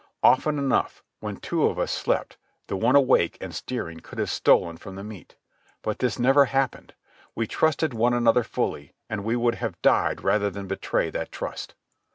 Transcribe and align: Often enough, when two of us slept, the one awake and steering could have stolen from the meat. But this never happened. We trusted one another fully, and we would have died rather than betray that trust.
Often 0.23 0.57
enough, 0.57 1.03
when 1.19 1.37
two 1.37 1.67
of 1.67 1.77
us 1.77 1.91
slept, 1.91 2.37
the 2.65 2.75
one 2.75 2.95
awake 2.95 3.37
and 3.39 3.53
steering 3.53 3.99
could 3.99 4.17
have 4.17 4.31
stolen 4.31 4.77
from 4.77 4.95
the 4.95 5.03
meat. 5.03 5.35
But 5.83 5.99
this 5.99 6.17
never 6.17 6.45
happened. 6.45 6.95
We 7.35 7.45
trusted 7.45 7.93
one 7.93 8.15
another 8.15 8.41
fully, 8.43 8.95
and 9.11 9.23
we 9.23 9.35
would 9.35 9.53
have 9.61 9.79
died 9.83 10.23
rather 10.23 10.49
than 10.49 10.65
betray 10.65 11.11
that 11.11 11.31
trust. 11.31 11.75